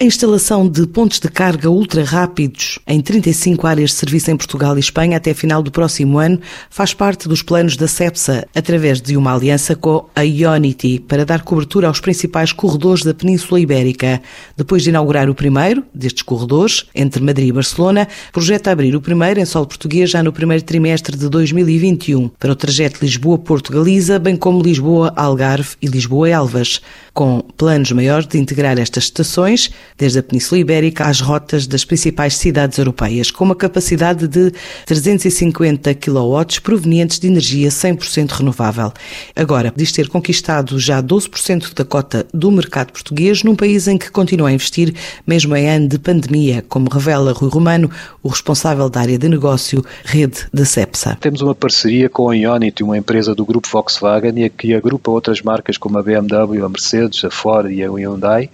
[0.00, 4.76] A instalação de pontos de carga ultra rápidos em 35 áreas de serviço em Portugal
[4.76, 6.38] e Espanha até final do próximo ano
[6.70, 11.42] faz parte dos planos da CEPSA, através de uma aliança com a Ionity, para dar
[11.42, 14.22] cobertura aos principais corredores da Península Ibérica.
[14.56, 19.40] Depois de inaugurar o primeiro destes corredores, entre Madrid e Barcelona, projeta abrir o primeiro
[19.40, 24.62] em solo português já no primeiro trimestre de 2021, para o trajeto Lisboa-Porto-Galiza, bem como
[24.62, 26.80] Lisboa-Algarve e Lisboa-Elvas,
[27.12, 32.36] com planos maiores de integrar estas estações desde a Península Ibérica às rotas das principais
[32.36, 34.52] cidades europeias, com uma capacidade de
[34.86, 38.92] 350 kW provenientes de energia 100% renovável.
[39.34, 44.10] Agora, diz ter conquistado já 12% da cota do mercado português num país em que
[44.10, 44.94] continua a investir,
[45.26, 47.90] mesmo em ano de pandemia, como revela Rui Romano,
[48.22, 51.16] o responsável da área de negócio, rede da CEPSA.
[51.20, 55.42] Temos uma parceria com a Ionity, uma empresa do grupo Volkswagen, e que agrupa outras
[55.42, 58.50] marcas como a BMW, a Mercedes, a Ford e a Hyundai,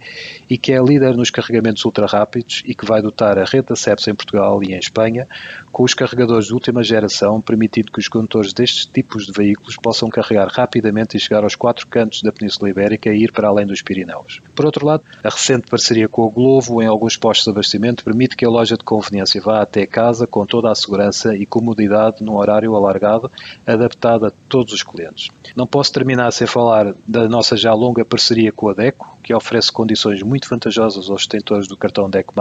[0.49, 3.75] e que é líder nos carregamentos ultra rápidos e que vai dotar a rede da
[3.75, 5.27] CEPS em Portugal e em Espanha
[5.71, 10.09] com os carregadores de última geração, permitindo que os condutores destes tipos de veículos possam
[10.09, 13.81] carregar rapidamente e chegar aos quatro cantos da Península Ibérica e ir para além dos
[13.81, 14.41] Pirineus.
[14.55, 18.37] Por outro lado, a recente parceria com o Glovo em alguns postos de abastecimento permite
[18.37, 22.35] que a loja de conveniência vá até casa com toda a segurança e comodidade num
[22.35, 23.31] horário alargado,
[23.65, 25.29] adaptado a todos os clientes.
[25.55, 29.71] Não posso terminar sem falar da nossa já longa parceria com a DECO, que oferece
[29.71, 32.33] condições muito vantajosas aos detentores do cartão DECO+,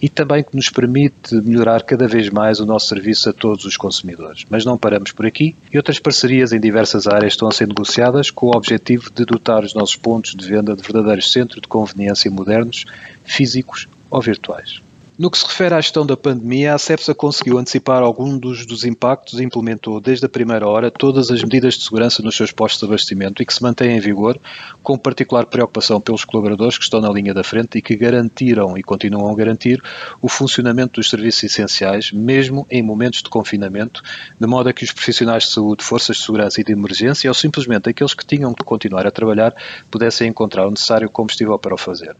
[0.00, 3.76] e também que nos permite melhorar cada vez mais o nosso serviço a todos os
[3.76, 4.44] consumidores.
[4.48, 8.30] Mas não paramos por aqui e outras parcerias em diversas áreas estão a ser negociadas
[8.30, 12.30] com o objetivo de dotar os nossos pontos de venda de verdadeiros centros de conveniência
[12.30, 12.84] modernos,
[13.24, 14.80] físicos ou virtuais.
[15.20, 18.86] No que se refere à gestão da pandemia, a CEPSA conseguiu antecipar alguns dos, dos,
[18.86, 22.80] impactos e implementou desde a primeira hora todas as medidas de segurança nos seus postos
[22.80, 24.40] de abastecimento e que se mantêm em vigor,
[24.82, 28.82] com particular preocupação pelos colaboradores que estão na linha da frente e que garantiram e
[28.82, 29.82] continuam a garantir
[30.22, 34.02] o funcionamento dos serviços essenciais, mesmo em momentos de confinamento,
[34.40, 37.34] de modo a que os profissionais de saúde, forças de segurança e de emergência, ou
[37.34, 39.54] simplesmente aqueles que tinham que continuar a trabalhar,
[39.90, 42.16] pudessem encontrar o necessário combustível para o fazer.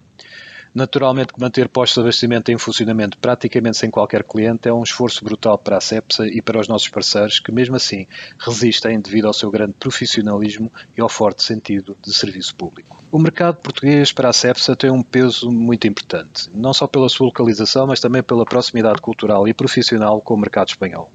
[0.75, 5.58] Naturalmente manter postos de abastecimento em funcionamento praticamente sem qualquer cliente é um esforço brutal
[5.58, 8.06] para a CEPSA e para os nossos parceiros que, mesmo assim,
[8.38, 13.03] resistem devido ao seu grande profissionalismo e ao forte sentido de serviço público.
[13.10, 17.26] O mercado português para a CEPSA tem um peso muito importante, não só pela sua
[17.26, 21.10] localização, mas também pela proximidade cultural e profissional com o mercado espanhol.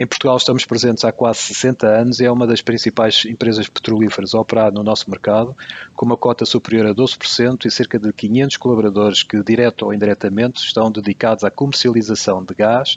[0.00, 4.32] Em Portugal estamos presentes há quase 60 anos e é uma das principais empresas petrolíferas
[4.32, 5.56] a operar no nosso mercado,
[5.96, 10.62] com uma cota superior a 12% e cerca de 500 colaboradores que, direto ou indiretamente,
[10.62, 12.94] estão dedicados à comercialização de gás,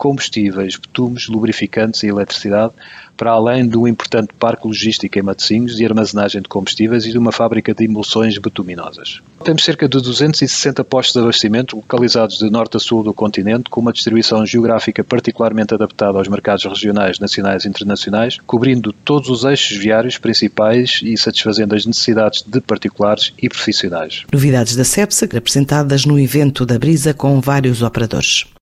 [0.00, 2.72] combustíveis, betumes, lubrificantes e eletricidade,
[3.18, 7.30] para além do importante parque logístico em Matosinhos de armazenagem de combustíveis e de uma
[7.30, 9.20] fábrica de emulsões betuminosas.
[9.44, 13.82] Temos cerca de 260 postos de abastecimento localizados de norte a sul do continente, com
[13.82, 19.76] uma distribuição geográfica particularmente adaptada aos mercados regionais, nacionais e internacionais, cobrindo todos os eixos
[19.76, 24.22] viários principais e satisfazendo as necessidades de particulares e profissionais.
[24.32, 28.46] Novidades da CEPSA apresentadas no evento da Brisa com vários operadores.